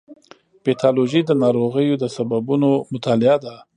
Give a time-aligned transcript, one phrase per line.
[0.63, 3.55] پیتالوژي د ناروغیو د سببونو مطالعه ده.